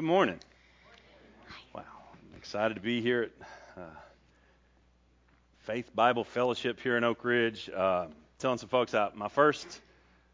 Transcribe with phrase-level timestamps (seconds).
[0.00, 0.40] Good morning.
[1.74, 1.82] Wow,
[2.14, 3.86] I'm excited to be here at uh,
[5.58, 7.68] Faith Bible Fellowship here in Oak Ridge.
[7.68, 8.06] Uh,
[8.38, 9.82] telling some folks out, my first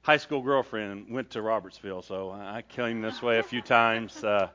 [0.03, 4.23] high school girlfriend went to Robertsville, so I came this way a few times.
[4.23, 4.51] Uh,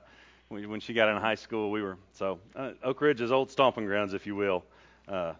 [0.47, 3.85] when she got in high school, we were so uh, Oak Ridge is old stomping
[3.85, 4.63] grounds, if you will.
[5.09, 5.33] Uh,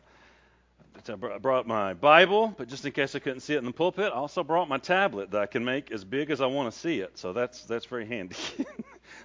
[1.07, 4.11] I brought my Bible, but just in case I couldn't see it in the pulpit,
[4.13, 6.77] I also brought my tablet that I can make as big as I want to
[6.77, 7.17] see it.
[7.17, 8.35] So that's that's very handy.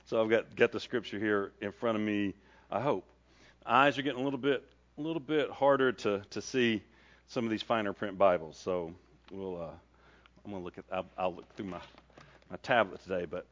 [0.06, 2.34] so I've got got the scripture here in front of me.
[2.70, 3.04] I hope
[3.64, 4.64] eyes are getting a little bit
[4.98, 6.82] a little bit harder to to see
[7.28, 8.56] some of these finer print Bibles.
[8.56, 8.92] So
[9.30, 9.70] we'll uh,
[10.44, 11.80] I'm gonna look at I'll, I'll look through my
[12.50, 13.26] my tablet today.
[13.28, 13.46] But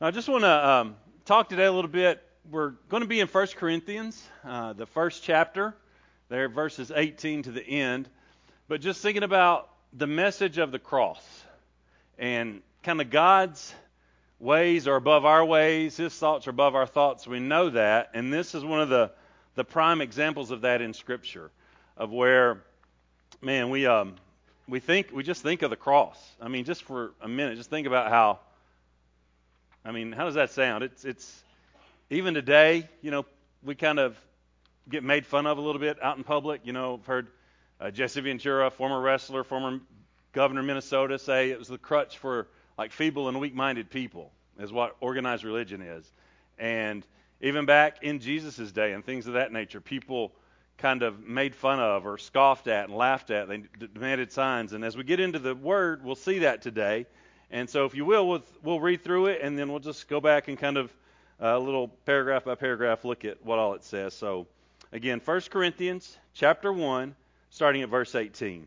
[0.00, 0.96] I just want to um,
[1.26, 2.22] talk today a little bit.
[2.50, 5.74] We're going to be in First Corinthians, uh, the first chapter
[6.30, 8.08] there, verses 18 to the end.
[8.66, 11.22] But just thinking about the message of the cross
[12.18, 13.74] and kind of God's
[14.40, 17.26] ways are above our ways, His thoughts are above our thoughts.
[17.26, 18.10] We know that.
[18.14, 19.12] And this is one of the,
[19.54, 21.50] the prime examples of that in Scripture,
[21.96, 22.62] of where,
[23.42, 24.16] man, we, um,
[24.66, 26.18] we think, we just think of the cross.
[26.40, 28.40] I mean, just for a minute, just think about how,
[29.84, 30.82] I mean, how does that sound?
[30.82, 31.42] It's, it's,
[32.08, 33.24] even today, you know,
[33.62, 34.18] we kind of
[34.88, 36.62] get made fun of a little bit out in public.
[36.64, 37.28] You know, I've heard
[37.80, 39.80] uh, Jesse Ventura, former wrestler, former
[40.32, 44.72] governor of Minnesota, say it was the crutch for like feeble and weak-minded people, is
[44.72, 46.10] what organized religion is.
[46.58, 47.06] And
[47.40, 50.32] even back in Jesus' day and things of that nature, people
[50.78, 53.48] kind of made fun of or scoffed at and laughed at.
[53.48, 54.72] They d- demanded signs.
[54.72, 57.06] And as we get into the Word, we'll see that today.
[57.50, 60.20] And so, if you will, we'll, we'll read through it and then we'll just go
[60.20, 60.94] back and kind of
[61.40, 64.14] a uh, little paragraph by paragraph look at what all it says.
[64.14, 64.46] So,
[64.92, 67.14] Again, 1 Corinthians chapter 1,
[67.50, 68.66] starting at verse 18.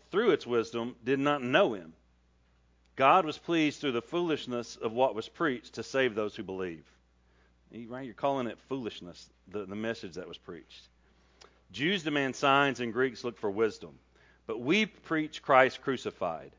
[0.11, 1.93] through its wisdom did not know him,
[2.95, 6.83] God was pleased through the foolishness of what was preached to save those who believe.
[7.87, 8.05] Right?
[8.05, 10.89] You're calling it foolishness, the, the message that was preached.
[11.71, 13.91] Jews demand signs and Greeks look for wisdom.
[14.45, 16.51] But we preach Christ crucified,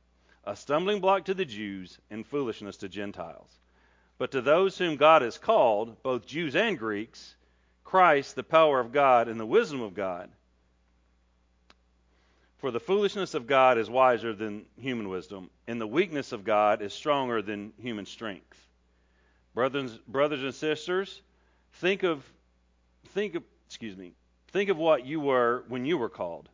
[0.45, 3.51] a stumbling block to the Jews and foolishness to Gentiles.
[4.17, 7.35] But to those whom God has called, both Jews and Greeks,
[7.85, 10.31] Christ, the power of God and the wisdom of God.
[12.63, 16.81] For the foolishness of God is wiser than human wisdom, and the weakness of God
[16.81, 18.57] is stronger than human strength.
[19.53, 21.21] Brothers, brothers and sisters,
[21.81, 22.25] think of
[23.09, 24.13] think of excuse me,
[24.53, 26.49] think of what you were when you were called.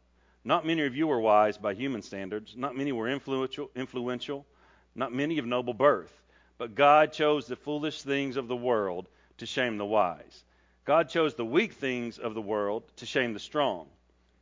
[0.45, 4.47] Not many of you were wise by human standards, not many were influential, influential,
[4.95, 6.23] not many of noble birth.
[6.57, 10.43] But God chose the foolish things of the world to shame the wise.
[10.87, 13.89] God chose the weak things of the world to shame the strong.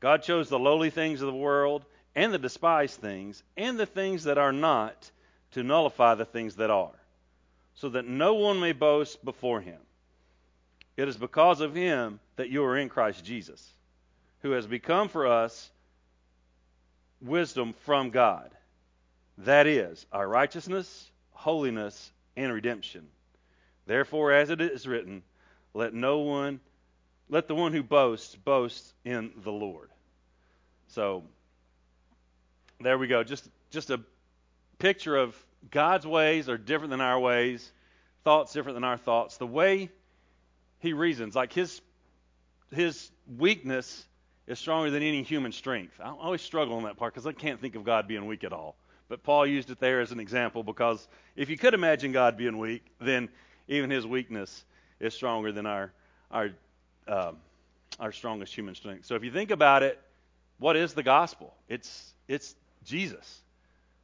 [0.00, 1.84] God chose the lowly things of the world
[2.14, 5.10] and the despised things and the things that are not
[5.52, 6.98] to nullify the things that are,
[7.74, 9.78] so that no one may boast before him.
[10.96, 13.72] It is because of him that you are in Christ Jesus,
[14.40, 15.70] who has become for us
[17.20, 18.50] wisdom from God.
[19.38, 23.06] That is, our righteousness, holiness, and redemption.
[23.86, 25.22] Therefore, as it is written,
[25.74, 26.60] let no one
[27.28, 29.90] let the one who boasts boast in the Lord.
[30.88, 31.24] So
[32.80, 33.24] there we go.
[33.24, 34.00] Just just a
[34.78, 35.36] picture of
[35.70, 37.72] God's ways are different than our ways,
[38.24, 39.36] thoughts different than our thoughts.
[39.38, 39.90] The way
[40.78, 41.80] he reasons, like his
[42.72, 44.04] his weakness
[44.46, 45.98] is stronger than any human strength.
[46.00, 48.52] I always struggle on that part because I can't think of God being weak at
[48.52, 48.76] all.
[49.08, 51.06] But Paul used it there as an example because
[51.36, 53.28] if you could imagine God being weak, then
[53.68, 54.64] even his weakness
[55.00, 55.92] is stronger than our
[56.30, 56.50] our
[57.08, 57.36] um,
[57.98, 59.06] our strongest human strength.
[59.06, 60.00] So if you think about it,
[60.58, 61.54] what is the gospel?
[61.68, 62.54] It's it's
[62.84, 63.42] Jesus.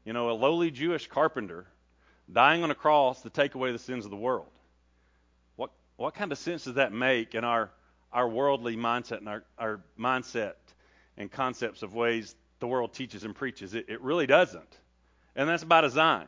[0.05, 1.67] You know, a lowly Jewish carpenter
[2.33, 4.51] dying on a cross to take away the sins of the world.
[5.57, 7.71] What what kind of sense does that make in our
[8.13, 10.55] our worldly mindset and our, our mindset
[11.17, 13.75] and concepts of ways the world teaches and preaches?
[13.75, 14.79] It, it really doesn't.
[15.35, 16.27] And that's by design.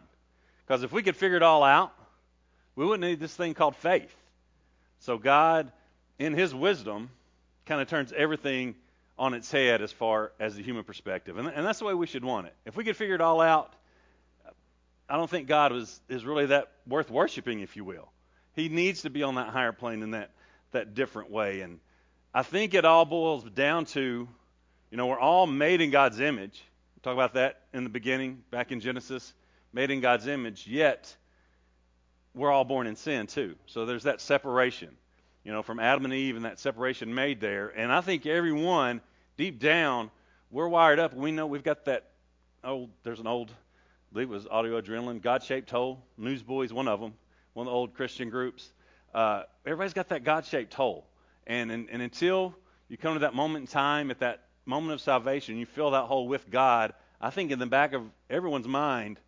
[0.67, 1.93] Because if we could figure it all out,
[2.75, 4.15] we wouldn't need this thing called faith.
[5.01, 5.71] So God
[6.19, 7.11] in his wisdom,
[7.67, 8.75] kind of turns everything
[9.19, 11.39] on its head as far as the human perspective.
[11.39, 12.55] And, and that's the way we should want it.
[12.65, 13.73] If we could figure it all out,
[15.09, 18.11] I don't think God was, is really that worth worshiping, if you will.
[18.55, 20.31] He needs to be on that higher plane in that
[20.75, 21.63] that different way.
[21.63, 21.81] And
[22.35, 24.29] I think it all boils down to,
[24.91, 26.63] you know, we're all made in God's image.
[26.97, 29.33] We talk about that in the beginning, back in Genesis,
[29.73, 30.67] made in God's image.
[30.67, 31.17] Yet
[32.35, 33.55] we're all born in sin too.
[33.67, 34.97] So there's that separation,
[35.45, 37.69] you know, from Adam and Eve and that separation made there.
[37.69, 39.01] And I think everyone
[39.37, 40.11] deep down,
[40.51, 41.15] we're wired up.
[41.15, 42.11] We know we've got that
[42.63, 42.91] old.
[43.03, 46.03] There's an old, I believe it was Audio Adrenaline, God-shaped hole.
[46.17, 47.15] Newsboys, one of them,
[47.53, 48.73] one of the old Christian groups.
[49.15, 51.07] Uh, everybody's got that God-shaped hole,
[51.47, 52.55] and, and and until
[52.89, 56.05] you come to that moment in time, at that moment of salvation, you fill that
[56.05, 56.95] hole with God.
[57.21, 59.21] I think in the back of everyone's mind,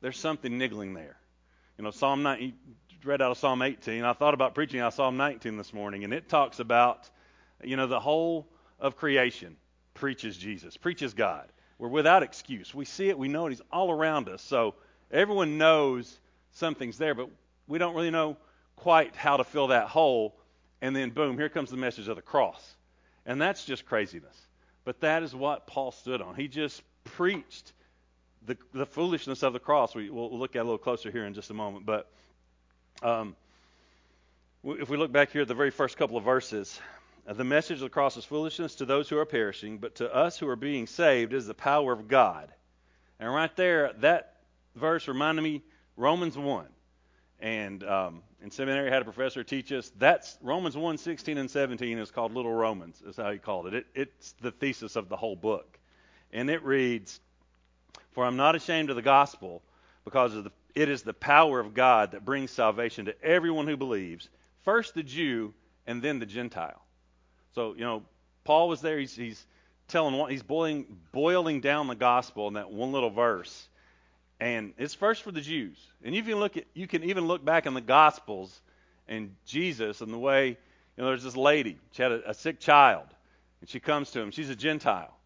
[0.00, 1.16] there's something niggling there.
[1.78, 2.52] You know, Psalm 9,
[3.06, 4.04] read out of Psalm 18.
[4.04, 7.08] I thought about preaching out of Psalm 19 this morning, and it talks about,
[7.62, 8.46] you know, the whole
[8.80, 9.56] of creation
[9.92, 11.46] preaches Jesus, preaches God.
[11.78, 12.74] We're without excuse.
[12.74, 14.42] We see it, we know it, He's all around us.
[14.42, 14.74] So
[15.10, 16.18] everyone knows
[16.52, 17.28] something's there, but
[17.66, 18.36] we don't really know
[18.76, 20.36] quite how to fill that hole.
[20.80, 22.76] And then, boom, here comes the message of the cross.
[23.26, 24.36] And that's just craziness.
[24.84, 26.34] But that is what Paul stood on.
[26.34, 27.72] He just preached
[28.46, 29.94] the, the foolishness of the cross.
[29.94, 31.86] We, will we'll look at a little closer here in just a moment.
[31.86, 32.10] But
[33.02, 33.36] um,
[34.64, 36.80] if we look back here at the very first couple of verses,
[37.26, 40.14] uh, the message of the cross is foolishness to those who are perishing, but to
[40.14, 42.52] us who are being saved is the power of God.
[43.20, 44.36] And right there, that
[44.74, 45.62] verse reminded me
[45.96, 46.66] Romans 1.
[47.40, 51.50] And um, in seminary, I had a professor teach us that's Romans 1, 16 and
[51.50, 53.74] 17 is called Little Romans, is how he called it.
[53.74, 53.86] it.
[53.94, 55.78] It's the thesis of the whole book.
[56.32, 57.20] And it reads,
[58.12, 59.62] For I'm not ashamed of the gospel,
[60.04, 63.76] because of the, it is the power of God that brings salvation to everyone who
[63.76, 64.28] believes,
[64.64, 65.54] first the Jew
[65.86, 66.82] and then the Gentile.
[67.54, 68.02] So, you know,
[68.44, 68.98] Paul was there.
[68.98, 69.46] He's, he's
[69.88, 73.68] telling, he's boiling, boiling down the gospel in that one little verse
[74.40, 75.78] and it's first for the Jews.
[76.02, 78.60] And you can look at you can even look back in the Gospels
[79.08, 80.56] and Jesus and the way you
[80.98, 81.78] know there's this lady.
[81.92, 83.06] She had a, a sick child,
[83.60, 84.30] and she comes to him.
[84.30, 85.16] She's a Gentile,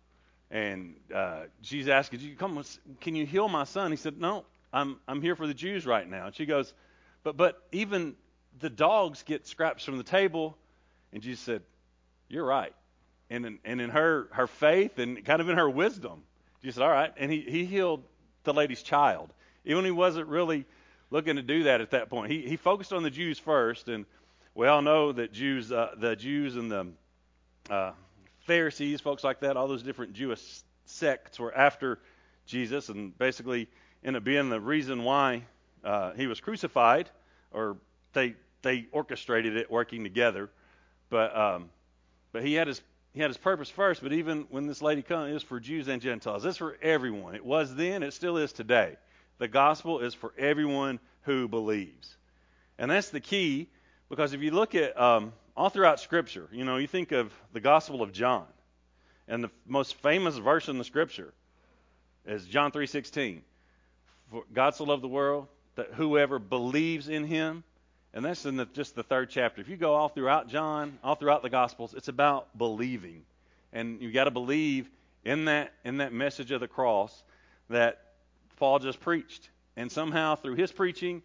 [0.51, 2.63] and uh, she's asking, "You come?
[3.01, 6.09] Can you heal my son?" He said, "No, I'm I'm here for the Jews right
[6.09, 6.73] now." And she goes,
[7.23, 8.17] "But but even
[8.59, 10.57] the dogs get scraps from the table."
[11.13, 11.63] And Jesus said,
[12.29, 12.75] "You're right."
[13.31, 16.23] And in, and in her her faith and kind of in her wisdom,
[16.63, 18.03] she said, "All right." And he he healed
[18.45, 19.33] the lady's child.
[19.65, 20.65] Even he wasn't really
[21.11, 22.31] looking to do that at that point.
[22.31, 24.07] He, he focused on the Jews first, and
[24.55, 26.87] we all know that Jews, uh, the Jews and the
[27.71, 27.93] uh,
[28.41, 31.99] Pharisees, folks like that, all those different Jewish sects were after
[32.47, 33.69] Jesus, and basically
[34.05, 35.43] ended up being the reason why
[35.85, 37.09] uh, he was crucified,
[37.53, 37.77] or
[38.13, 40.51] they they orchestrated it working together.
[41.11, 41.71] But um,
[42.33, 42.81] but he had his
[43.13, 46.01] he had his purpose first, but even when this lady comes, it's for Jews and
[46.01, 46.45] Gentiles.
[46.45, 47.35] It's for everyone.
[47.35, 48.97] It was then, it still is today.
[49.39, 52.17] The gospel is for everyone who believes.
[52.79, 53.69] And that's the key,
[54.09, 57.61] because if you look at um, all throughout Scripture, you know, you think of the
[57.61, 58.47] Gospel of John,
[59.27, 61.33] and the most famous verse in the Scripture
[62.25, 63.41] is John 3:16.
[64.31, 67.65] For God so loved the world that whoever believes in Him
[68.15, 69.61] and that's in the, just the third chapter.
[69.61, 73.23] If you go all throughout John, all throughout the Gospels, it's about believing,
[73.73, 74.89] and you got to believe
[75.25, 77.23] in that in that message of the cross
[77.69, 78.01] that
[78.57, 79.51] Paul just preached.
[79.77, 81.23] And somehow through his preaching,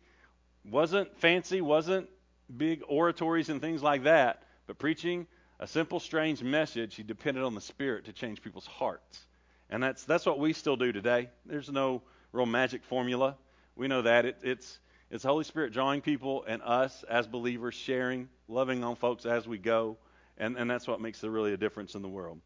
[0.70, 2.10] wasn't fancy, wasn't
[2.56, 5.25] big oratories and things like that, but preaching
[5.60, 6.96] a simple, strange message.
[6.96, 9.25] He depended on the Spirit to change people's hearts,
[9.74, 11.30] and that's that's what we still do today.
[11.48, 13.36] There's no real magic formula.
[13.75, 18.30] We know that it, it's it's Holy Spirit drawing people and us as believers sharing,
[18.48, 19.98] loving on folks as we go,
[20.38, 22.39] and, and that's what makes there really a difference in the world.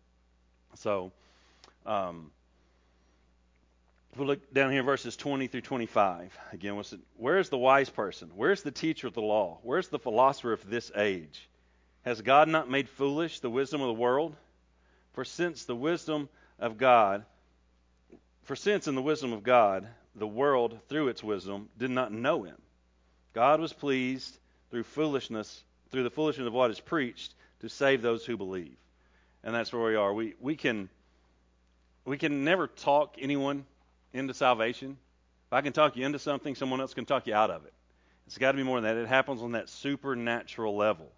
[0.75, 1.11] So,
[1.85, 2.31] um,
[4.13, 6.81] if we look down here, verses 20 through 25, again,
[7.17, 8.31] where's the wise person?
[8.35, 9.59] Where's the teacher of the law?
[9.63, 11.49] Where's the philosopher of this age?
[12.03, 14.33] Has God not made foolish the wisdom of the world?
[15.11, 17.25] For since the wisdom of God,
[18.43, 22.43] for since in the wisdom of God, the world, through its wisdom, did not know
[22.43, 22.57] him.
[23.33, 24.37] God was pleased
[24.71, 28.75] through foolishness, through the foolishness of what is preached, to save those who believe.
[29.43, 30.13] And that's where we are.
[30.13, 30.89] We we can
[32.05, 33.65] we can never talk anyone
[34.13, 34.97] into salvation.
[35.47, 37.73] If I can talk you into something, someone else can talk you out of it.
[38.25, 39.01] It's got to be more than that.
[39.01, 41.09] It happens on that supernatural level.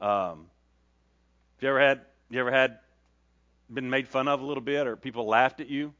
[0.00, 0.46] Um,
[1.60, 2.78] you ever had you ever had
[3.72, 5.92] been made fun of a little bit, or people laughed at you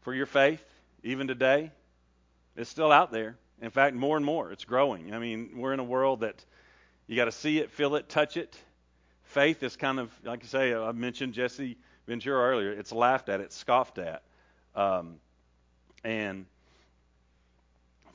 [0.00, 0.62] for your faith,
[1.02, 1.70] even today?
[2.56, 3.36] It's still out there.
[3.60, 5.14] In fact, more and more, it's growing.
[5.14, 6.44] I mean, we're in a world that
[7.06, 8.56] you got to see it, feel it, touch it.
[9.24, 11.76] Faith is kind of, like I say, I mentioned Jesse
[12.06, 12.72] Ventura earlier.
[12.72, 14.22] It's laughed at, it's scoffed at.
[14.74, 15.16] Um,
[16.04, 16.46] and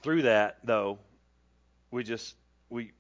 [0.03, 0.99] through that, though,
[1.91, 2.35] we just
[2.69, 2.91] we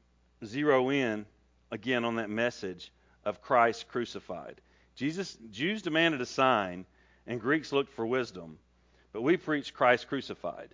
[0.45, 1.25] zero in
[1.71, 2.91] again on that message
[3.25, 4.55] of Christ crucified.
[4.97, 6.85] Jesus, Jews demanded a sign,
[7.27, 8.57] and Greeks looked for wisdom,
[9.13, 10.69] but we preach Christ crucified,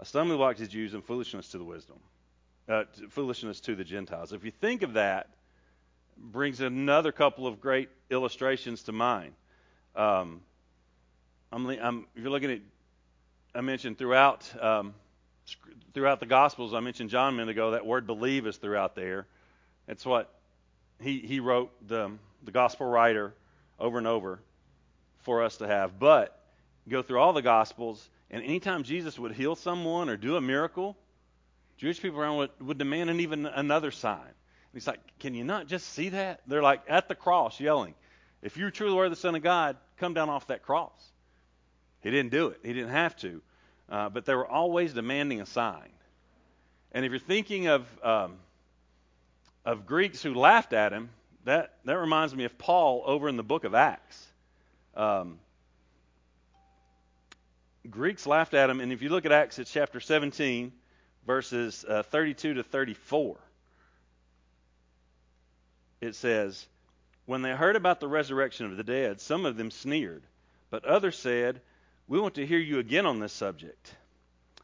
[0.00, 1.96] a stumbling block to Jews and foolishness to the wisdom,
[2.68, 4.32] uh, foolishness to the Gentiles.
[4.32, 5.28] If you think of that,
[6.18, 9.32] brings another couple of great illustrations to mind.
[9.94, 10.40] Um,
[11.52, 12.60] I'm, I'm, if you're looking at,
[13.54, 14.94] I mentioned throughout um,
[15.94, 17.70] throughout the Gospels, I mentioned John a minute ago.
[17.70, 19.26] That word "believe" is throughout there.
[19.88, 20.32] It's what
[21.00, 22.10] he he wrote the
[22.44, 23.34] the gospel writer
[23.80, 24.40] over and over
[25.22, 25.98] for us to have.
[25.98, 26.38] But
[26.88, 30.96] go through all the Gospels, and anytime Jesus would heal someone or do a miracle,
[31.78, 34.20] Jewish people around would, would demand an even another sign.
[34.20, 36.42] And he's like, Can you not just see that?
[36.46, 37.94] They're like at the cross yelling,
[38.42, 41.12] If you're truly worthy the Son of God, come down off that cross.
[42.02, 42.60] He didn't do it.
[42.62, 43.42] He didn't have to.
[43.88, 45.90] Uh, but they were always demanding a sign.
[46.92, 48.36] And if you're thinking of um,
[49.64, 51.10] of Greeks who laughed at him,
[51.44, 54.26] that that reminds me of Paul over in the book of Acts.
[54.94, 55.38] Um,
[57.88, 60.72] Greeks laughed at him, and if you look at Acts, it's chapter 17,
[61.26, 63.38] verses uh, 32 to 34.
[66.00, 66.66] It says,
[67.26, 70.22] When they heard about the resurrection of the dead, some of them sneered,
[70.70, 71.60] but others said,
[72.06, 73.94] We want to hear you again on this subject.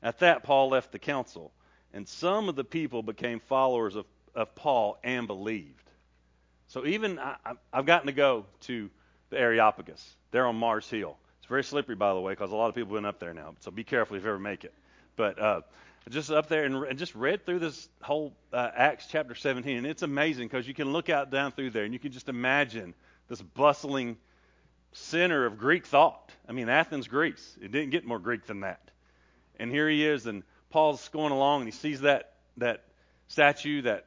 [0.03, 1.53] At that, Paul left the council,
[1.95, 5.86] and some of the people became followers of, of Paul and believed.
[6.69, 7.37] So even I,
[7.73, 8.91] I've gotten to go to
[9.31, 10.17] the Areopagus.
[10.31, 11.17] They're on Mars Hill.
[11.39, 13.35] It's very slippery, by the way, because a lot of people have been up there
[13.35, 13.55] now.
[13.61, 14.75] So be careful if you ever make it.
[15.17, 15.61] But uh,
[16.11, 19.87] just up there and, and, just read through this whole uh, Acts chapter 17, and
[19.87, 22.95] it's amazing because you can look out down through there and you can just imagine
[23.29, 24.17] this bustling
[24.93, 26.33] center of Greek thought.
[26.49, 27.57] I mean, Athens, Greece.
[27.61, 28.81] It didn't get more Greek than that.
[29.59, 32.85] And here he is, and Paul's going along, and he sees that that
[33.29, 34.07] statue, that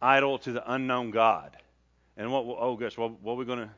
[0.00, 1.56] idol to the unknown God.
[2.18, 2.44] And what?
[2.58, 3.70] Oh gosh, what, what are we going to?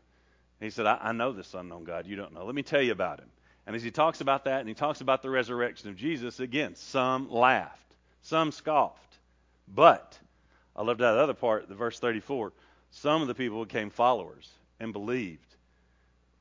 [0.59, 2.07] He said, I, I know this unknown God.
[2.07, 2.45] You don't know.
[2.45, 3.29] Let me tell you about him.
[3.67, 6.75] And as he talks about that and he talks about the resurrection of Jesus, again,
[6.75, 9.19] some laughed, some scoffed.
[9.73, 10.19] But,
[10.75, 12.53] I love that other part, the verse 34,
[12.91, 15.47] some of the people became followers and believed.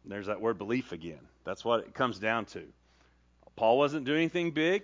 [0.05, 1.19] There's that word belief again.
[1.43, 2.63] That's what it comes down to.
[3.55, 4.83] Paul wasn't doing anything big,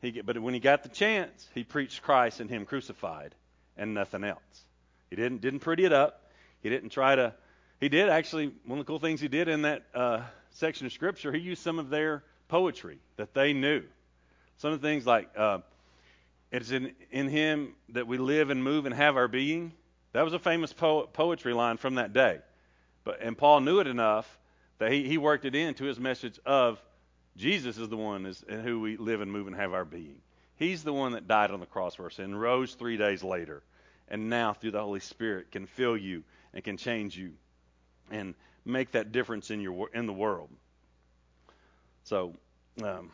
[0.00, 3.34] he, but when he got the chance, he preached Christ and Him crucified
[3.76, 4.64] and nothing else.
[5.10, 6.21] He didn't didn't pretty it up.
[6.62, 7.34] He didn't try to
[7.82, 10.20] he did actually, one of the cool things he did in that uh,
[10.52, 13.82] section of Scripture, he used some of their poetry that they knew.
[14.58, 15.58] Some of the things like, uh,
[16.52, 19.72] it's in, in him that we live and move and have our being.
[20.12, 22.38] That was a famous po- poetry line from that day.
[23.02, 24.38] But, and Paul knew it enough
[24.78, 26.80] that he, he worked it into his message of
[27.36, 30.20] Jesus is the one is, in who we live and move and have our being.
[30.54, 33.64] He's the one that died on the cross for us and rose three days later.
[34.06, 36.22] And now, through the Holy Spirit, can fill you
[36.54, 37.32] and can change you
[38.10, 40.50] and make that difference in your in the world.
[42.04, 42.34] So,
[42.82, 43.10] um,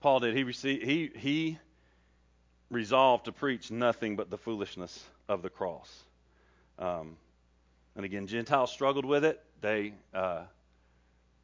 [0.00, 0.36] Paul did.
[0.36, 1.58] He received, he he
[2.70, 6.04] resolved to preach nothing but the foolishness of the cross.
[6.78, 7.16] Um,
[7.96, 9.42] and again, Gentiles struggled with it.
[9.60, 10.42] They uh,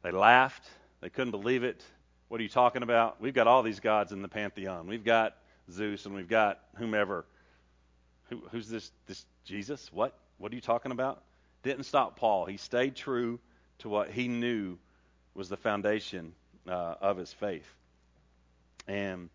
[0.03, 0.65] they laughed.
[1.01, 1.83] They couldn't believe it.
[2.27, 3.21] What are you talking about?
[3.21, 4.87] We've got all these gods in the pantheon.
[4.87, 5.35] We've got
[5.71, 7.25] Zeus and we've got whomever.
[8.29, 8.91] Who, who's this?
[9.07, 9.91] This Jesus?
[9.91, 10.17] What?
[10.37, 11.21] What are you talking about?
[11.65, 12.45] didn't stop Paul.
[12.45, 13.39] He stayed true
[13.79, 14.77] to what he knew
[15.33, 16.33] was the foundation
[16.67, 17.67] uh, of his faith.
[18.87, 19.29] And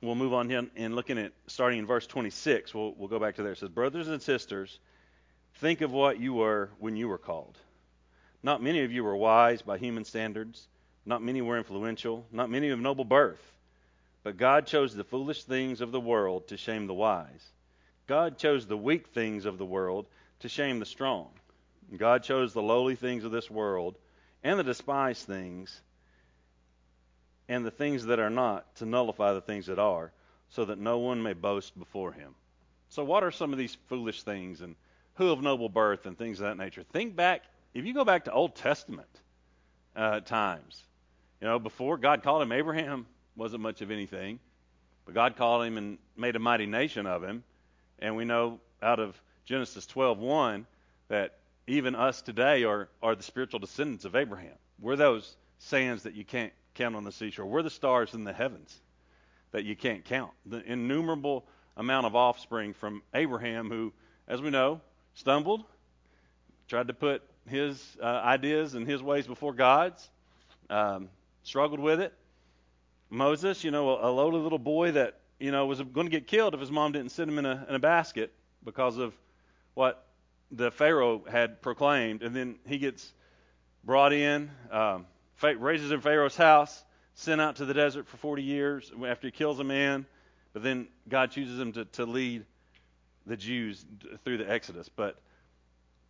[0.00, 2.72] we'll move on here and looking at starting in verse 26.
[2.72, 3.52] We'll, we'll go back to there.
[3.52, 4.78] It says, Brothers and sisters,
[5.56, 7.58] think of what you were when you were called.
[8.42, 10.68] Not many of you were wise by human standards.
[11.04, 12.24] Not many were influential.
[12.30, 13.42] Not many of noble birth.
[14.22, 17.44] But God chose the foolish things of the world to shame the wise.
[18.06, 20.06] God chose the weak things of the world
[20.40, 21.28] to shame the strong.
[21.96, 23.96] God chose the lowly things of this world
[24.42, 25.80] and the despised things
[27.48, 30.12] and the things that are not to nullify the things that are,
[30.50, 32.34] so that no one may boast before him.
[32.88, 34.76] So, what are some of these foolish things and
[35.16, 36.82] who of noble birth and things of that nature?
[36.82, 37.42] Think back,
[37.74, 39.08] if you go back to Old Testament
[39.94, 40.82] uh, times,
[41.40, 43.06] you know, before God called him Abraham,
[43.36, 44.38] wasn't much of anything,
[45.04, 47.42] but God called him and made a mighty nation of him.
[47.98, 50.66] And we know out of Genesis 12:1
[51.08, 54.54] that even us today are, are the spiritual descendants of Abraham.
[54.80, 57.46] We're those sands that you can't count on the seashore.
[57.46, 58.80] We're the stars in the heavens
[59.52, 60.32] that you can't count.
[60.46, 61.46] The innumerable
[61.76, 63.92] amount of offspring from Abraham, who,
[64.28, 64.80] as we know,
[65.14, 65.64] stumbled,
[66.68, 70.10] tried to put his uh, ideas and his ways before God's,
[70.70, 71.08] um,
[71.42, 72.12] struggled with it.
[73.10, 76.26] Moses, you know, a, a lowly little boy that you know, was going to get
[76.26, 78.32] killed if his mom didn't sit him in a in a basket
[78.64, 79.12] because of
[79.74, 80.06] what
[80.50, 82.22] the Pharaoh had proclaimed.
[82.22, 83.12] And then he gets
[83.84, 85.04] brought in, um,
[85.42, 86.82] raises in Pharaoh's house,
[87.14, 90.06] sent out to the desert for 40 years after he kills a man.
[90.54, 92.46] But then God chooses him to, to lead
[93.26, 93.84] the Jews
[94.24, 94.88] through the Exodus.
[94.88, 95.20] But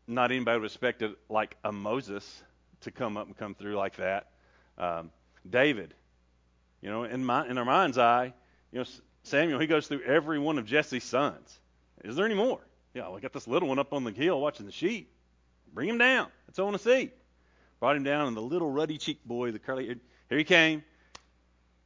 [0.06, 2.44] not anybody would expect it like a Moses
[2.82, 4.28] to come up and come through like that.
[4.78, 5.10] Um,
[5.48, 5.92] David,
[6.80, 8.32] you know, in my in our mind's eye,
[8.70, 8.84] you know,
[9.24, 11.58] Samuel he goes through every one of Jesse's sons.
[12.04, 12.60] Is there any more?
[12.94, 15.10] Yeah, we got this little one up on the hill watching the sheep.
[15.72, 16.28] Bring him down.
[16.46, 17.10] That's all I want to see.
[17.80, 19.86] Brought him down, and the little ruddy cheek boy, the curly,
[20.28, 20.84] here he came.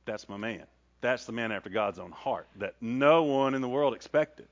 [0.04, 0.64] That's my man.
[1.00, 4.48] That's the man after God's own heart that no one in the world expected.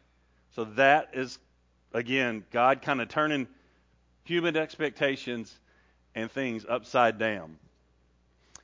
[0.54, 1.38] So that is,
[1.92, 3.48] again, God kind of turning
[4.24, 5.54] human expectations
[6.14, 7.58] and things upside down.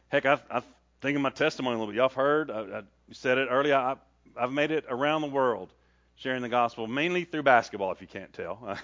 [0.09, 0.63] Heck, I, I
[1.01, 1.97] think of my testimony a little bit.
[1.97, 3.97] Y'all have heard, I, I said it earlier, I,
[4.37, 5.73] I've made it around the world
[6.17, 8.77] sharing the gospel, mainly through basketball, if you can't tell.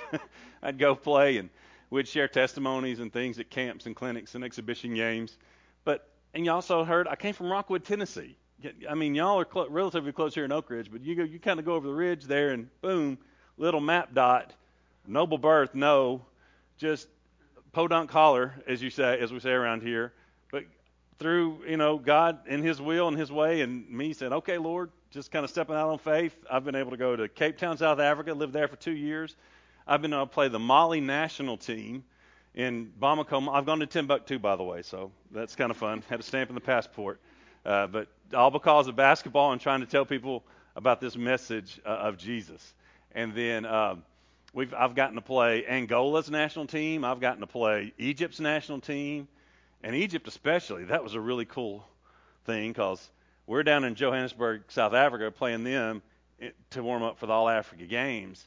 [0.62, 1.50] I'd go play and
[1.90, 5.36] we'd share testimonies and things at camps and clinics and exhibition games.
[5.84, 8.36] But, and you also heard, I came from Rockwood, Tennessee.
[8.88, 11.38] I mean, y'all are cl- relatively close here in Oak Ridge, but you go, you
[11.38, 13.18] kind of go over the ridge there, and boom,
[13.58, 14.54] little map dot,
[15.06, 16.24] noble birth, no,
[16.78, 17.08] just
[17.72, 20.12] podunk holler, as you say, as we say around here.
[21.18, 24.90] Through you know God and His will and His way, and me said, okay, Lord,
[25.10, 26.34] just kind of stepping out on faith.
[26.50, 29.36] I've been able to go to Cape Town, South Africa, lived there for two years.
[29.86, 32.04] I've been able to play the Mali national team
[32.54, 33.52] in Bamako.
[33.52, 36.02] I've gone to Timbuktu, by the way, so that's kind of fun.
[36.08, 37.20] Had a stamp in the passport.
[37.64, 40.44] Uh, but all because of basketball and trying to tell people
[40.76, 42.74] about this message uh, of Jesus.
[43.12, 44.02] And then um,
[44.52, 47.04] we've I've gotten to play Angola's national team.
[47.04, 49.28] I've gotten to play Egypt's national team,
[49.84, 50.84] and Egypt especially.
[50.84, 51.86] That was a really cool
[52.46, 53.10] thing because
[53.46, 56.02] we're down in Johannesburg, South Africa, playing them
[56.70, 58.44] to warm up for the All Africa Games,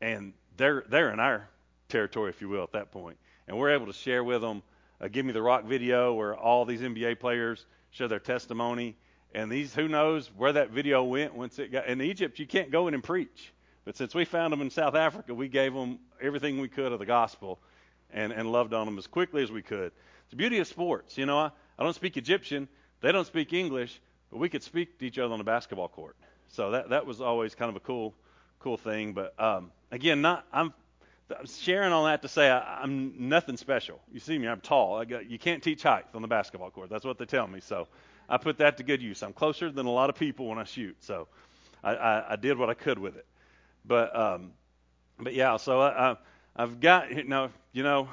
[0.00, 1.48] and they're they're in our
[1.88, 3.18] territory, if you will, at that point.
[3.48, 4.62] And we're able to share with them
[5.00, 8.96] a "Give Me the Rock" video where all these NBA players share their testimony.
[9.34, 12.38] And these, who knows where that video went once it got in Egypt?
[12.38, 13.52] You can't go in and preach.
[13.84, 16.98] But since we found them in South Africa, we gave them everything we could of
[16.98, 17.58] the gospel
[18.12, 19.92] and, and loved on them as quickly as we could.
[20.22, 21.18] It's the beauty of sports.
[21.18, 22.68] You know, I, I don't speak Egyptian,
[23.00, 26.16] they don't speak English, but we could speak to each other on the basketball court.
[26.48, 28.14] So that that was always kind of a cool
[28.60, 29.12] cool thing.
[29.12, 30.72] But um, again, not I'm
[31.36, 34.00] I'm sharing all that to say I, am nothing special.
[34.12, 34.96] You see me, I'm tall.
[34.96, 36.88] I got, you can't teach height on the basketball court.
[36.88, 37.60] That's what they tell me.
[37.60, 37.88] So
[38.28, 39.22] I put that to good use.
[39.22, 40.96] I'm closer than a lot of people when I shoot.
[41.00, 41.28] So
[41.84, 43.26] I, I, I did what I could with it.
[43.84, 44.52] But um,
[45.18, 45.56] but yeah.
[45.58, 46.16] So I, I
[46.58, 48.08] I've got now, you know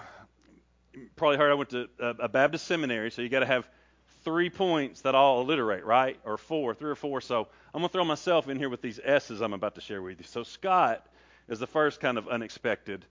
[1.15, 3.11] probably heard I went to a, Baptist seminary.
[3.11, 3.67] So you got to have
[4.23, 6.17] three points that all alliterate, right?
[6.23, 7.21] Or four, three or four.
[7.21, 10.19] So I'm gonna throw myself in here with these S's I'm about to share with
[10.19, 10.25] you.
[10.25, 11.05] So Scott
[11.47, 13.05] is the first kind of unexpected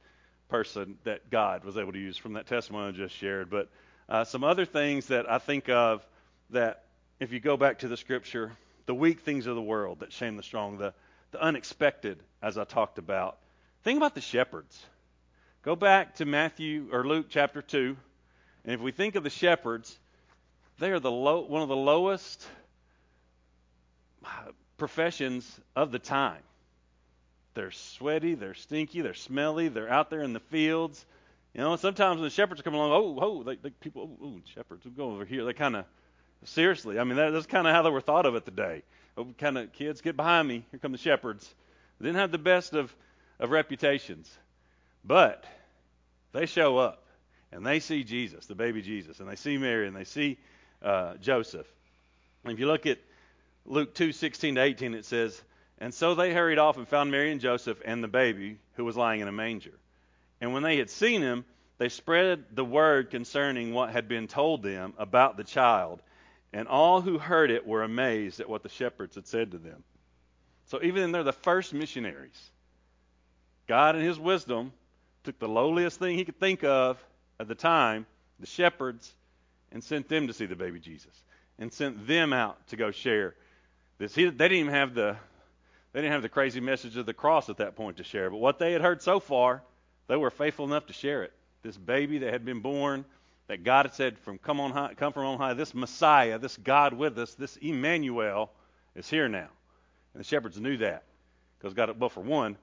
[0.49, 3.51] person that God was able to use from that testimony I just shared.
[3.51, 3.69] But
[4.09, 6.05] uh, some other things that I think of
[6.51, 6.85] that,
[7.21, 8.53] if you go back to the scripture,
[8.87, 10.95] the weak things of the world that shame the strong, the,
[11.31, 13.39] the unexpected, as I talked about.
[13.83, 14.85] Think about the shepherds.
[15.65, 17.97] Go back to Matthew or Luke chapter 2,
[18.67, 19.99] and if we think of the shepherds,
[20.79, 22.47] they are the low, one of the lowest
[24.27, 24.29] uh,
[24.77, 26.43] professions of the time.
[27.55, 31.07] They're sweaty, they're stinky, they're smelly, they're out there in the fields.
[31.55, 34.87] You know, sometimes when the shepherds come along, oh, oh, they, people, oh, oh, shepherds,
[34.95, 35.47] go over here.
[35.47, 35.87] They kind of,
[36.45, 38.83] seriously, I mean, that, that's kind of how they were thought of at the day.
[39.17, 40.67] Oh, kind of, kids, get behind me.
[40.73, 41.55] Here come the shepherds.
[41.99, 42.95] They didn't have the best of,
[43.41, 44.31] of reputations.
[45.05, 45.45] But
[46.33, 47.05] they show up
[47.53, 50.39] and they see Jesus, the baby Jesus, and they see Mary and they see
[50.83, 51.67] uh, Joseph.
[52.43, 52.99] And if you look at
[53.67, 55.41] Luke 2 16 to 18, it says,
[55.79, 58.97] and so they hurried off and found Mary and Joseph and the baby who was
[58.97, 59.73] lying in a manger.
[60.41, 61.45] And when they had seen him,
[61.79, 66.01] they spread the word concerning what had been told them about the child.
[66.53, 69.83] And all who heard it were amazed at what the shepherds had said to them.
[70.67, 72.51] So even they're the first missionaries.
[73.67, 74.73] God, in his wisdom,
[75.25, 77.03] took the lowliest thing he could think of
[77.41, 78.07] at the time,
[78.39, 79.13] the shepherds,
[79.73, 81.23] and sent them to see the baby Jesus,
[81.59, 83.35] and sent them out to go share
[83.99, 84.15] this.
[84.15, 85.17] He, they didn't even have the
[85.93, 88.39] they didn't have the crazy message of the cross at that point to share, but
[88.39, 89.63] what they had heard so far,
[90.09, 91.33] they were faithful enough to share it.
[91.63, 93.05] This baby that had been born,
[93.47, 96.57] that God had said from come on high, come from on high, this Messiah, this
[96.57, 98.51] God with us, this Emmanuel
[98.97, 99.49] is here now.
[100.15, 101.05] And the shepherds knew that.
[101.59, 102.57] Because God, well, for one,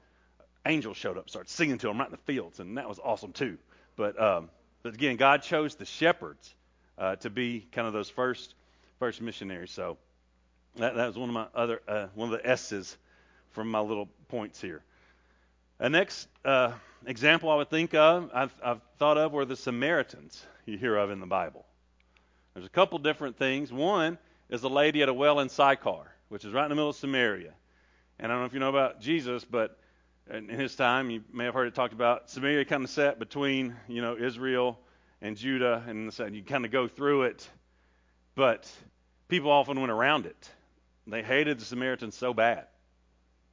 [0.65, 3.33] angels showed up, started singing to them right in the fields, and that was awesome
[3.33, 3.57] too.
[3.95, 4.49] But, um,
[4.83, 6.53] but again, God chose the shepherds
[6.97, 8.55] uh, to be kind of those first
[8.99, 9.71] first missionaries.
[9.71, 9.97] So
[10.77, 12.97] That, that was one of my other uh, one of the S's
[13.51, 14.81] from my little points here.
[15.79, 16.71] A next uh,
[17.05, 21.09] example I would think of, I've, I've thought of, were the Samaritans you hear of
[21.11, 21.65] in the Bible.
[22.53, 23.73] There's a couple different things.
[23.73, 24.17] One
[24.49, 26.95] is a lady at a well in Sychar, which is right in the middle of
[26.95, 27.53] Samaria.
[28.19, 29.77] And I don't know if you know about Jesus, but
[30.29, 33.75] in his time, you may have heard it talked about Samaria kind of sat between,
[33.87, 34.79] you know, Israel
[35.21, 37.49] and Judah, and you kind of go through it,
[38.35, 38.71] but
[39.27, 40.49] people often went around it.
[41.07, 42.67] They hated the Samaritans so bad.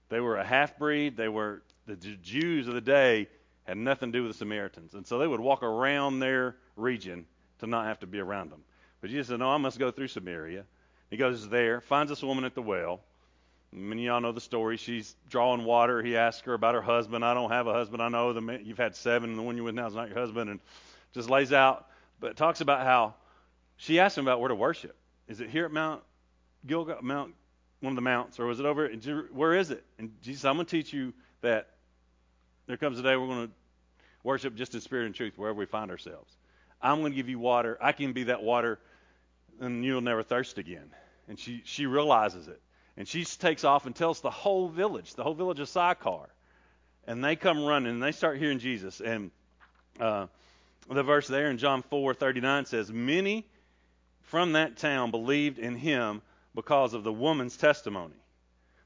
[0.08, 1.16] They were a half breed.
[1.16, 3.28] They were the Jews of the day
[3.64, 7.26] had nothing to do with the Samaritans, and so they would walk around their region
[7.58, 8.62] to not have to be around them.
[9.00, 10.64] But Jesus said, "No, I must go through Samaria."
[11.10, 13.00] He goes there, finds this woman at the well.
[13.72, 14.78] Many of y'all know the story.
[14.78, 16.02] She's drawing water.
[16.02, 17.24] He asks her about her husband.
[17.24, 18.02] I don't have a husband.
[18.02, 20.08] I know the man, you've had seven, and the one you're with now is not
[20.08, 20.50] your husband.
[20.50, 20.60] And
[21.12, 21.86] just lays out,
[22.20, 23.14] but talks about how
[23.76, 24.96] she asked him about where to worship.
[25.28, 26.02] Is it here at Mount
[26.66, 27.34] Gilgal, Mount
[27.80, 28.88] one of the mounts, or was it over?
[29.32, 29.84] Where is it?
[29.98, 31.68] And Jesus, I'm going to teach you that
[32.66, 33.52] there comes a day we're going to
[34.24, 36.36] worship just in spirit and truth wherever we find ourselves.
[36.82, 37.78] I'm going to give you water.
[37.80, 38.78] I can be that water,
[39.60, 40.90] and you'll never thirst again.
[41.28, 42.60] And she she realizes it,
[42.98, 46.28] and she takes off and tells the whole village, the whole village of Sychar,
[47.06, 49.00] and they come running and they start hearing Jesus.
[49.00, 49.30] And
[50.00, 50.26] uh,
[50.90, 53.46] the verse there in John 4:39 says, "Many
[54.22, 56.22] from that town believed in him
[56.56, 58.16] because of the woman's testimony."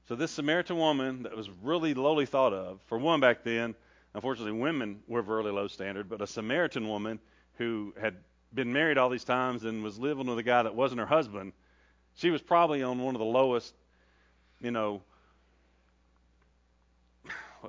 [0.08, 3.74] So this Samaritan woman that was really lowly thought of, for one back then,
[4.12, 7.18] unfortunately women were very low standard, but a Samaritan woman
[7.54, 8.16] who had
[8.52, 11.54] been married all these times and was living with a guy that wasn't her husband,
[12.16, 13.74] she was probably on one of the lowest,
[14.62, 15.02] you know,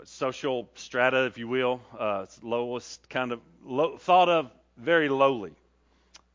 [0.05, 5.53] social strata, if you will, uh, lowest kind of low, thought of very lowly.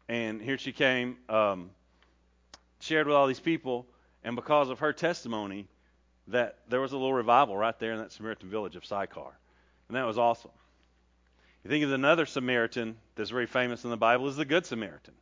[0.09, 1.71] And here she came, um,
[2.81, 3.87] shared with all these people,
[4.25, 5.67] and because of her testimony,
[6.29, 9.33] that there was a little revival right there in that Samaritan village of Sychar,
[9.89, 10.51] and that was awesome.
[11.65, 15.15] You think of another Samaritan that's very famous in the Bible is the Good Samaritan,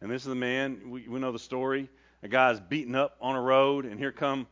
[0.00, 1.88] and this is the man we, we know the story.
[2.22, 4.46] A guy's beaten up on a road, and here come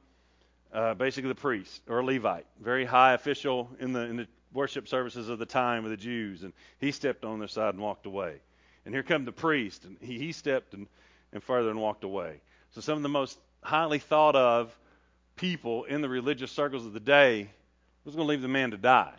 [0.73, 4.89] uh, basically the priest or a Levite, very high official in the in the worship
[4.89, 8.07] services of the time of the Jews, and he stepped on their side and walked
[8.07, 8.41] away.
[8.85, 10.87] And here come the priest, and he, he stepped and,
[11.33, 12.41] and further and walked away.
[12.71, 14.77] So some of the most highly thought of
[15.35, 17.51] people in the religious circles of the day
[18.05, 19.13] was going to leave the man to die.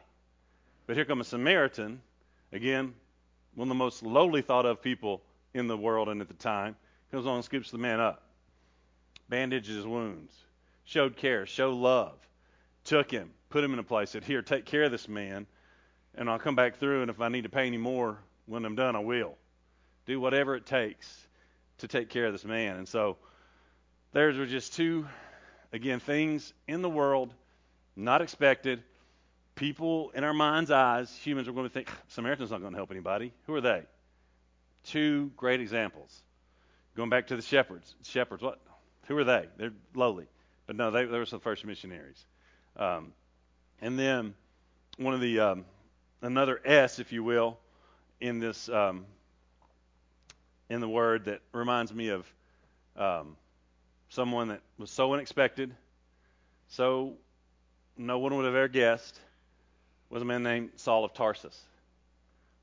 [0.88, 2.02] But here comes a Samaritan,
[2.54, 2.94] again,
[3.56, 5.22] one of the most lowly thought of people
[5.54, 6.76] in the world and at the time,
[7.12, 8.24] comes along and scoops the man up,
[9.30, 10.34] bandages his wounds,
[10.86, 12.18] showed care, showed love,
[12.84, 15.48] took him, put him in a place, said, Here, take care of this man,
[16.16, 18.76] and I'll come back through, and if I need to pay any more when I'm
[18.76, 19.36] done, I will.
[20.06, 21.28] Do whatever it takes
[21.80, 22.78] to take care of this man.
[22.78, 23.18] And so,
[24.14, 25.06] theirs were just two
[25.74, 27.34] Again, things in the world
[27.96, 28.84] not expected.
[29.56, 32.92] People in our mind's eyes, humans are going to think Samaritan's not going to help
[32.92, 33.34] anybody.
[33.48, 33.84] Who are they?
[34.86, 36.22] Two great examples.
[36.96, 37.96] Going back to the shepherds.
[38.04, 38.60] Shepherds, what?
[39.08, 39.48] Who are they?
[39.58, 40.28] They're lowly.
[40.66, 42.26] But no, they, they were the first missionaries.
[42.76, 43.14] Um,
[43.82, 44.34] and then
[44.98, 45.66] one of the um,
[46.22, 47.58] another S, if you will,
[48.20, 49.06] in this um,
[50.70, 52.34] in the word that reminds me of
[52.98, 53.38] um,
[54.10, 55.74] someone that was so unexpected,
[56.68, 57.14] so
[57.98, 59.20] no one would have ever guessed,
[60.10, 61.58] was a man named Saul of Tarsus.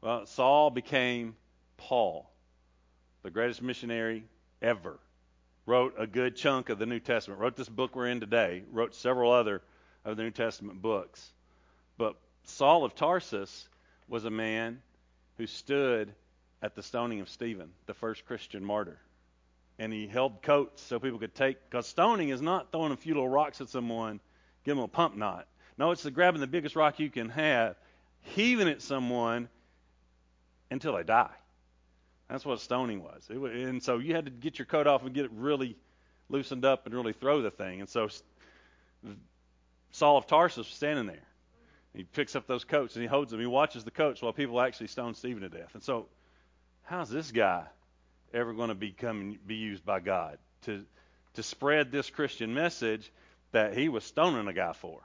[0.02, 1.34] Well, Saul became
[1.78, 2.30] Paul,
[3.22, 4.24] the greatest missionary
[4.60, 4.98] ever.
[5.66, 7.40] Wrote a good chunk of the New Testament.
[7.40, 8.62] Wrote this book we're in today.
[8.70, 9.62] Wrote several other
[10.04, 11.32] of the New Testament books.
[11.96, 13.68] But Saul of Tarsus
[14.08, 14.82] was a man
[15.38, 16.14] who stood
[16.60, 18.98] at the stoning of Stephen, the first Christian martyr
[19.78, 21.58] and he held coats so people could take.
[21.68, 24.20] Because stoning is not throwing a few little rocks at someone,
[24.64, 25.46] give them a pump knot.
[25.76, 27.76] No, it's the grabbing the biggest rock you can have,
[28.20, 29.48] heaving at someone
[30.70, 31.34] until they die.
[32.34, 33.28] That's what stoning was.
[33.30, 33.52] was.
[33.54, 35.76] And so you had to get your coat off and get it really
[36.28, 37.78] loosened up and really throw the thing.
[37.78, 38.08] And so
[39.92, 41.22] Saul of Tarsus was standing there.
[41.94, 43.38] He picks up those coats and he holds them.
[43.38, 45.74] He watches the coats while people actually stone Stephen to death.
[45.74, 46.08] And so,
[46.82, 47.66] how's this guy
[48.32, 50.84] ever going to become be used by God to
[51.34, 53.12] to spread this Christian message
[53.52, 54.98] that he was stoning a guy for.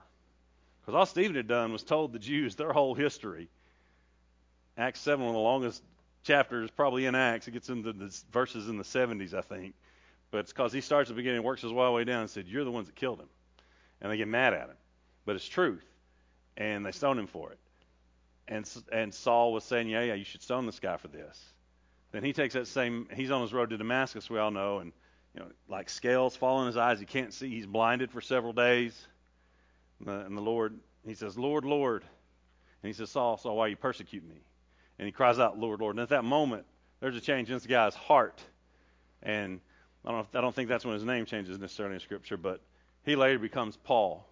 [0.81, 3.49] Because all Stephen had done was told the Jews their whole history.
[4.75, 5.83] Acts 7, one of the longest
[6.23, 7.47] chapters probably in Acts.
[7.47, 9.75] It gets into the verses in the 70s, I think.
[10.31, 12.63] But it's because he starts at the beginning, works his way down, and said, You're
[12.63, 13.29] the ones that killed him.
[14.01, 14.77] And they get mad at him.
[15.25, 15.85] But it's truth.
[16.55, 17.59] And they stone him for it.
[18.47, 21.43] And, and Saul was saying, Yeah, yeah, you should stone this guy for this.
[22.11, 24.91] Then he takes that same, he's on his road to Damascus, we all know, and
[25.35, 26.99] you know, like scales fall in his eyes.
[26.99, 27.49] He can't see.
[27.49, 28.99] He's blinded for several days.
[29.99, 32.03] And the, and the Lord, he says, Lord, Lord.
[32.81, 34.37] And he says, Saul, Saul, why you persecute me?
[34.99, 35.95] And he cries out, Lord, Lord.
[35.95, 36.65] And at that moment,
[36.99, 38.41] there's a change in this guy's heart.
[39.23, 39.61] And
[40.05, 42.61] I don't, I don't think that's when his name changes necessarily in Scripture, but
[43.05, 44.27] he later becomes Paul.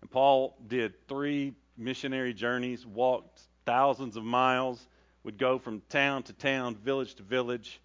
[0.00, 4.86] And Paul did three missionary journeys, walked thousands of miles,
[5.24, 7.80] would go from town to town, village to village,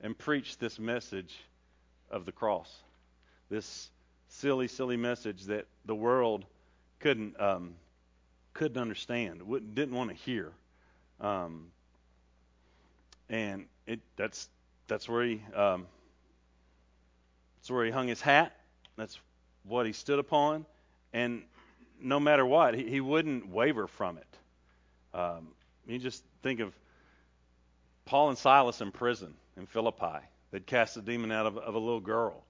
[0.00, 1.36] and preach this message
[2.10, 2.74] of the cross.
[3.48, 3.90] This
[4.28, 6.46] silly, silly message that the world
[6.98, 7.74] couldn't um,
[8.54, 10.52] couldn't understand, wouldn't, didn't want to hear.
[11.20, 11.66] Um,
[13.28, 14.48] and it that's
[14.86, 15.86] that's where he um,
[17.58, 18.54] that's where he hung his hat.
[18.96, 19.18] That's
[19.64, 20.66] what he stood upon,
[21.12, 21.42] and
[22.00, 25.18] no matter what, he, he wouldn't waver from it.
[25.18, 25.48] Um,
[25.86, 26.72] you just think of
[28.04, 30.18] Paul and Silas in prison in Philippi.
[30.50, 32.42] They'd cast a demon out of, of a little girl,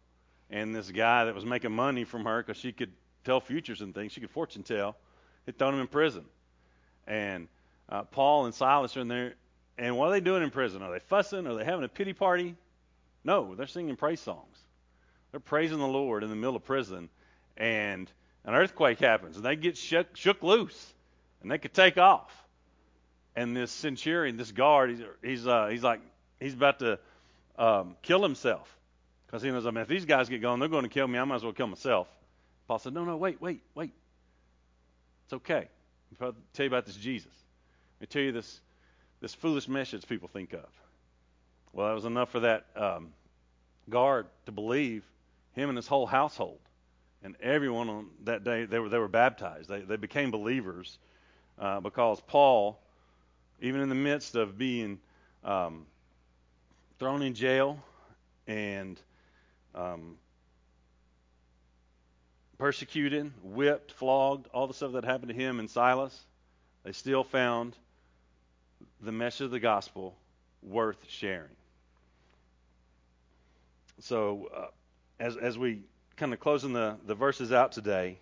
[0.51, 2.93] and this guy that was making money from her because she could
[3.25, 4.97] tell futures and things, she could fortune tell,
[5.47, 6.25] had thrown him in prison.
[7.07, 7.49] And
[7.89, 9.35] uh, Paul and Silas are in there,
[9.77, 10.83] and what are they doing in prison?
[10.83, 11.47] Are they fussing?
[11.47, 12.55] Are they having a pity party?
[13.25, 14.59] No, they're singing praise songs.
[15.31, 17.09] They're praising the Lord in the middle of prison,
[17.57, 18.11] and
[18.45, 20.95] an earthquake happens, and they get shook, shook loose,
[21.43, 22.33] and they could take off.
[23.37, 26.01] And this centurion, this guard, he's he's, uh, he's like
[26.41, 26.99] he's about to
[27.59, 28.75] um, kill himself
[29.27, 31.19] because he knows, I mean, if these guys get going, they're going to kill me.
[31.19, 32.09] I might as well kill myself.
[32.67, 33.93] Paul said, No, no, wait, wait, wait.
[35.27, 35.69] It's okay.
[36.21, 37.33] I'll tell you about this Jesus.
[37.99, 38.61] Let me tell you this
[39.21, 40.69] this foolish message people think of.
[41.73, 43.13] Well, that was enough for that um,
[43.91, 45.05] guard to believe
[45.55, 46.59] him and his whole household.
[47.23, 49.69] And everyone on that day, they were, they were baptized.
[49.69, 50.99] They, they became believers
[51.59, 52.79] uh, because Paul,
[53.61, 55.01] even in the midst of being
[55.45, 55.87] um,
[57.01, 57.83] thrown in jail
[58.47, 59.01] and
[59.75, 60.17] um,
[62.57, 66.17] persecuted, whipped, flogged, all the stuff that happened to him and Silas,
[66.85, 67.77] they still found
[69.01, 70.17] the message of the gospel
[70.63, 71.57] worth sharing.
[74.01, 74.67] So, uh,
[75.19, 75.81] as as we
[76.17, 78.19] kind of closing the the verses out today,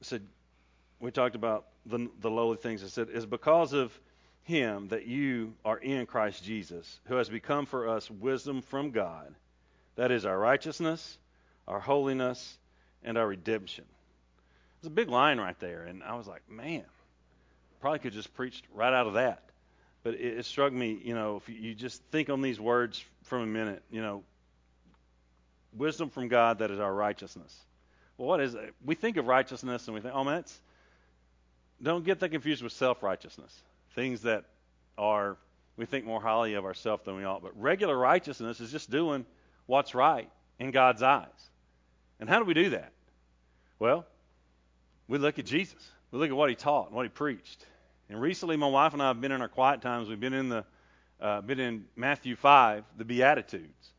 [0.00, 0.22] said
[1.00, 2.84] we talked about the the lowly things.
[2.84, 3.98] I said is because of
[4.42, 9.34] him that you are in Christ Jesus, who has become for us wisdom from God.
[9.96, 11.18] That is our righteousness,
[11.66, 12.58] our holiness,
[13.02, 13.84] and our redemption.
[14.78, 16.84] It's a big line right there, and I was like, man,
[17.84, 19.42] probably could just preach right out of that.
[20.04, 23.42] But it, it struck me, you know, if you just think on these words from
[23.42, 24.22] a minute, you know,
[25.76, 27.54] wisdom from God that is our righteousness.
[28.16, 28.72] Well, what is it?
[28.86, 30.60] We think of righteousness and we think, oh man, it's,
[31.82, 33.54] don't get that confused with self righteousness.
[33.94, 34.46] Things that
[34.96, 35.36] are,
[35.76, 37.42] we think more highly of ourselves than we ought.
[37.42, 39.26] But regular righteousness is just doing
[39.66, 41.28] what's right in God's eyes.
[42.18, 42.92] And how do we do that?
[43.78, 44.06] Well,
[45.06, 45.86] we look at Jesus.
[46.10, 47.66] We look at what he taught and what he preached.
[48.08, 50.08] And recently, my wife and I have been in our quiet times.
[50.08, 50.64] We've been in the
[51.20, 53.92] uh, been in Matthew 5, the Beatitudes.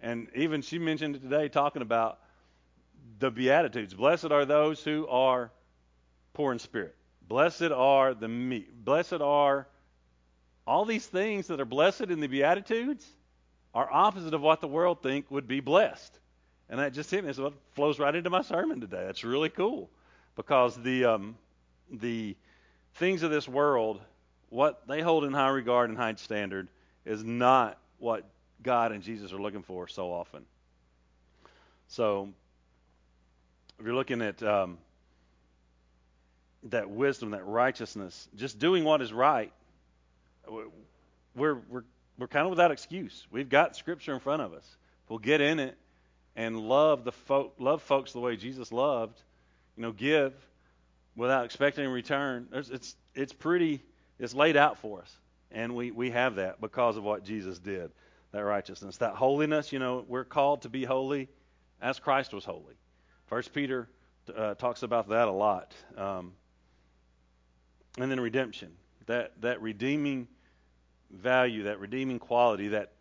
[0.00, 2.18] And even she mentioned it today, talking about
[3.18, 3.94] the Beatitudes.
[3.94, 5.50] Blessed are those who are
[6.34, 6.94] poor in spirit.
[7.28, 8.72] Blessed are the meek.
[8.84, 9.66] Blessed are
[10.66, 13.06] all these things that are blessed in the Beatitudes
[13.74, 16.18] are opposite of what the world think would be blessed.
[16.68, 17.32] And that just hit me.
[17.32, 19.04] So it flows right into my sermon today.
[19.06, 19.90] That's really cool
[20.36, 21.36] because the um,
[21.90, 22.36] the
[23.00, 23.98] things of this world,
[24.50, 26.68] what they hold in high regard and high standard,
[27.04, 28.24] is not what
[28.62, 30.44] God and Jesus are looking for so often.
[31.88, 32.28] So,
[33.78, 34.78] if you're looking at um,
[36.64, 39.50] that wisdom, that righteousness, just doing what is right,
[40.46, 41.84] we're we're
[42.18, 43.26] we're kind of without excuse.
[43.30, 44.76] We've got Scripture in front of us.
[45.08, 45.76] We'll get in it
[46.36, 49.18] and love the love folks the way Jesus loved.
[49.76, 50.34] You know, give
[51.16, 52.48] without expecting a return.
[52.52, 53.82] It's it's pretty.
[54.18, 55.18] It's laid out for us,
[55.50, 57.90] and we we have that because of what Jesus did
[58.32, 59.72] that righteousness, that holiness.
[59.72, 61.28] You know, we're called to be holy
[61.80, 62.74] as Christ was holy.
[63.26, 63.88] First Peter
[64.34, 65.74] uh, talks about that a lot.
[65.96, 66.32] Um,
[67.98, 68.72] and then redemption,
[69.06, 70.28] that that redeeming
[71.10, 72.92] value, that redeeming quality, that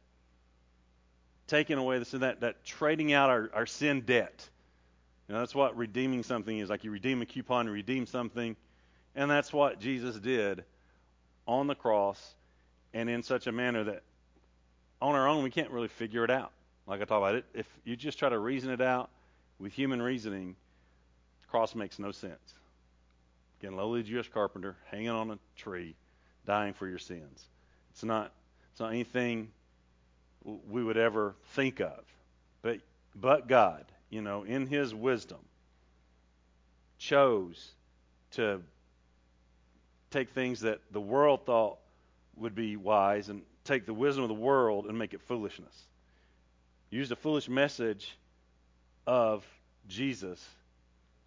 [1.48, 4.50] taking away the sin, that that trading out our, our sin debt.
[5.30, 6.72] You know, that's what redeeming something is.
[6.72, 8.56] Like you redeem a coupon, you redeem something,
[9.15, 10.63] and that's what Jesus did
[11.48, 12.34] on the cross,
[12.96, 14.02] and in such a manner that
[15.00, 16.52] on our own, we can't really figure it out.
[16.88, 19.12] Like I talk about it, if you just try to reason it out
[19.60, 20.56] with human reasoning,
[21.42, 22.56] the cross makes no sense.
[23.62, 25.94] Again, lowly Jewish carpenter hanging on a tree,
[26.48, 27.46] dying for your sins.
[27.92, 28.32] It's not.
[28.72, 29.52] It's not anything
[30.44, 32.00] we would ever think of.
[32.63, 32.80] But
[33.15, 35.39] but God, you know, in his wisdom
[36.98, 37.72] chose
[38.32, 38.62] to
[40.12, 41.78] take things that the world thought
[42.36, 45.88] would be wise and take the wisdom of the world and make it foolishness.
[46.89, 48.17] Use the foolish message
[49.06, 49.45] of
[49.88, 50.43] Jesus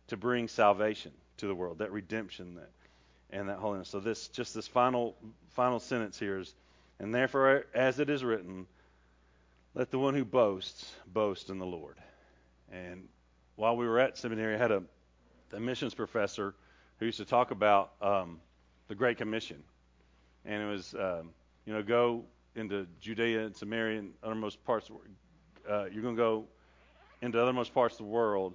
[0.08, 2.70] to bring salvation to the world, that redemption that
[3.30, 3.88] and that holiness.
[3.88, 5.16] So this just this final
[5.50, 6.52] final sentence here is
[6.98, 8.66] and therefore as it is written,
[9.74, 11.96] let the one who boasts boast in the Lord.
[12.72, 13.08] And
[13.56, 14.82] while we were at seminary, I had a,
[15.52, 16.54] a missions professor
[16.98, 18.40] who used to talk about um,
[18.88, 19.62] the Great Commission,
[20.44, 21.30] and it was um,
[21.66, 24.88] you know go into Judea and Samaria and uttermost parts.
[24.88, 24.96] Of,
[25.68, 26.44] uh, you're going to go
[27.20, 28.54] into othermost parts of the world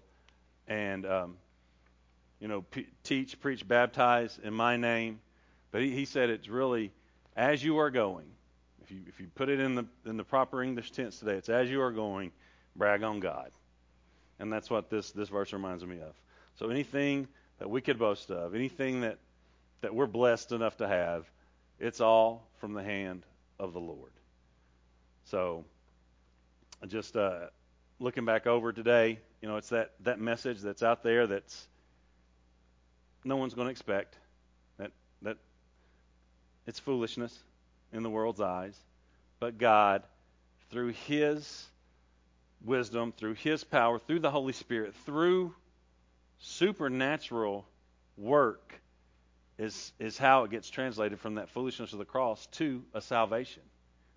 [0.68, 1.38] and um,
[2.40, 5.20] you know p- teach, preach, baptize in my name.
[5.72, 6.92] But he, he said it's really
[7.36, 8.26] as you are going.
[8.84, 11.50] If you if you put it in the in the proper English tense today, it's
[11.50, 12.32] as you are going,
[12.76, 13.52] brag on God,
[14.40, 16.14] and that's what this this verse reminds me of.
[16.56, 17.28] So anything
[17.60, 19.18] that we could boast of, anything that
[19.82, 21.26] that we're blessed enough to have,
[21.80, 23.24] it's all from the hand
[23.60, 24.12] of the Lord.
[25.26, 25.66] So,
[26.88, 27.48] just uh,
[28.00, 31.68] looking back over today, you know, it's that that message that's out there that's
[33.24, 34.18] no one's going to expect.
[34.78, 35.38] That that
[36.66, 37.38] it's foolishness
[37.94, 38.78] in the world's eyes,
[39.40, 40.04] but God,
[40.70, 41.66] through His
[42.64, 45.54] wisdom, through His power, through the Holy Spirit, through
[46.40, 47.66] supernatural
[48.18, 48.80] work
[49.58, 53.64] is, is how it gets translated from that foolishness of the cross to a salvation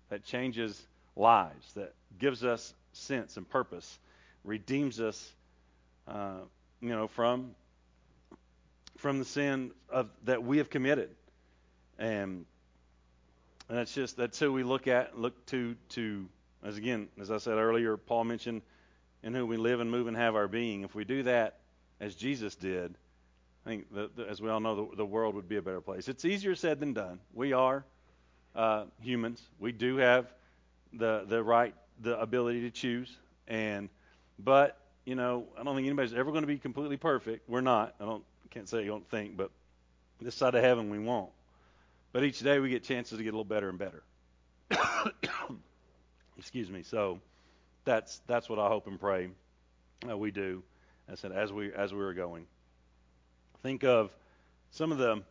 [0.09, 0.81] that changes
[1.15, 3.99] lives, that gives us sense and purpose,
[4.43, 5.33] redeems us,
[6.07, 6.39] uh,
[6.81, 7.55] you know, from
[8.97, 11.09] from the sin of that we have committed,
[11.97, 12.45] and
[13.67, 16.27] and that's just that's who we look at, look to to
[16.63, 18.61] as again as I said earlier, Paul mentioned
[19.23, 20.83] in whom we live and move and have our being.
[20.83, 21.57] If we do that
[21.99, 22.95] as Jesus did,
[23.65, 25.81] I think, the, the, as we all know, the, the, world would be a better
[25.81, 26.07] place.
[26.07, 27.19] It's easier said than done.
[27.33, 27.85] We are
[28.55, 29.41] uh, humans.
[29.59, 30.33] We do have
[30.93, 33.15] the the right, the ability to choose,
[33.47, 33.89] and
[34.39, 37.47] but you know, I don't think anybody's ever going to be completely perfect.
[37.49, 37.95] We're not.
[37.99, 39.49] I don't can't say I don't think, but
[40.19, 41.31] this side of heaven we won't.
[42.11, 44.03] But each day we get chances to get a little better and better.
[46.41, 46.81] Excuse me.
[46.81, 47.19] So
[47.85, 49.29] that's that's what I hope and pray
[50.09, 50.63] uh, we do.
[51.09, 52.47] I said as we as we are going.
[53.61, 54.09] Think of
[54.71, 55.21] some of the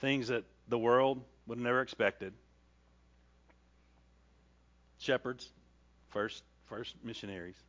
[0.00, 2.32] things that the world would have never expected.
[4.98, 5.46] Shepherds,
[6.08, 7.62] first first missionaries.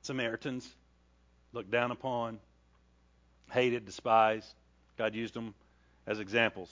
[0.00, 0.66] Samaritans,
[1.52, 2.38] looked down upon,
[3.50, 4.54] hated, despised.
[4.96, 5.52] God used them
[6.06, 6.70] as examples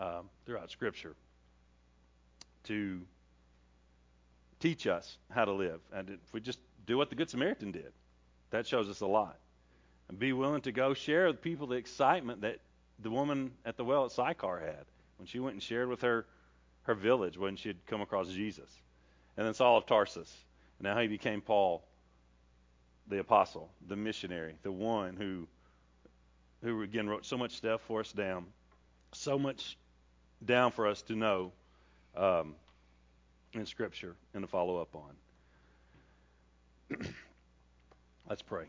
[0.00, 1.14] uh, throughout Scripture
[2.64, 3.00] to
[4.58, 5.80] teach us how to live.
[5.92, 7.92] And if we just do what the Good Samaritan did,
[8.50, 9.38] that shows us a lot.
[10.08, 12.58] And be willing to go share with people the excitement that
[12.98, 14.84] the woman at the well at Sychar had
[15.18, 16.26] when she went and shared with her
[16.82, 18.68] her village when she had come across Jesus.
[19.36, 20.34] And then Saul of Tarsus.
[20.78, 21.84] And now he became Paul,
[23.06, 25.46] the apostle, the missionary, the one who
[26.62, 28.46] who again wrote so much stuff for us down,
[29.12, 29.78] so much
[30.44, 31.52] down for us to know
[32.16, 32.54] um,
[33.52, 35.10] in Scripture and to follow up on.
[38.28, 38.66] Let's pray.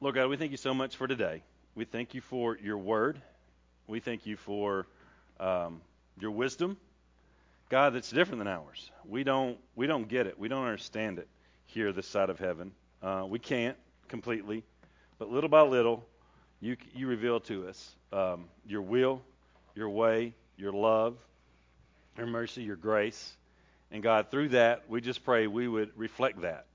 [0.00, 1.42] Lord God, we thank you so much for today.
[1.74, 3.20] We thank you for your word.
[3.86, 4.86] We thank you for
[5.38, 5.80] um,
[6.20, 6.76] your wisdom,
[7.68, 7.94] God.
[7.94, 8.90] That's different than ours.
[9.08, 10.38] We don't we don't get it.
[10.38, 11.28] We don't understand it
[11.66, 12.72] here this side of heaven.
[13.02, 13.76] Uh, we can't
[14.08, 14.64] completely,
[15.18, 16.04] but little by little,
[16.60, 19.22] you you reveal to us um, your will,
[19.76, 21.16] your way, your love,
[22.18, 23.36] your mercy, your grace,
[23.92, 26.66] and God, through that, we just pray we would reflect that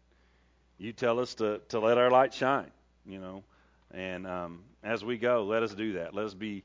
[0.81, 2.71] you tell us to, to let our light shine,
[3.05, 3.43] you know.
[3.93, 6.15] And um, as we go, let us do that.
[6.15, 6.63] Let us be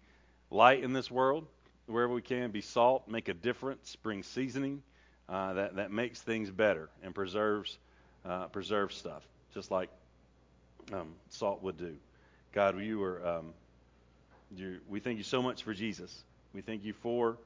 [0.51, 1.47] light in this world
[1.87, 4.83] wherever we can, be salt, make a difference, bring seasoning
[5.29, 7.77] uh, that, that makes things better and preserves,
[8.25, 9.23] uh, preserves stuff,
[9.53, 9.91] just like
[10.95, 11.95] um, salt would do.
[12.53, 13.53] God, you are, um,
[14.57, 16.25] you, we thank you so much for Jesus.
[16.57, 17.37] We thank you for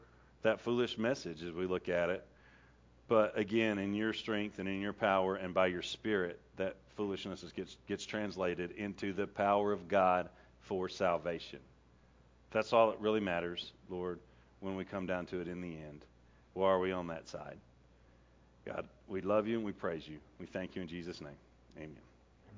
[0.43, 2.25] that foolish message as we look at it.
[3.09, 7.45] But again, in your strength and in your power and by your spirit, that foolishness
[7.57, 10.29] gets, gets translated into the power of God
[10.61, 11.59] for salvation.
[12.53, 14.21] That's all that really matters, Lord,
[14.61, 16.05] when we come down to it in the end.
[16.55, 17.57] Or are we on that side?
[18.65, 20.19] God, we love you and we praise you.
[20.39, 21.37] We thank you in Jesus' name.
[21.77, 22.10] Amen.